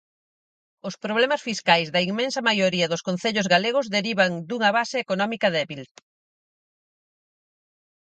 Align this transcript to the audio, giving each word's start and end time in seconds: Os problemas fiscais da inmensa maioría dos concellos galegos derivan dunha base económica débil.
Os 0.87 0.95
problemas 1.03 1.41
fiscais 1.47 1.87
da 1.93 2.03
inmensa 2.09 2.41
maioría 2.49 2.87
dos 2.91 3.05
concellos 3.07 3.47
galegos 3.53 3.91
derivan 3.97 4.31
dunha 4.49 4.69
base 4.77 4.97
económica 5.05 5.47
débil. 5.57 5.81